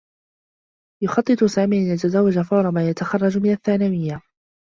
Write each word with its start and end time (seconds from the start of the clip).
يخطّط 1.03 1.43
سامي 1.43 1.77
أن 1.77 1.93
يتزوّج 1.95 2.39
فور 2.39 2.71
ما 2.71 2.89
يتخرّج 2.89 3.37
من 3.37 3.51
الثّانويّة. 3.51 4.21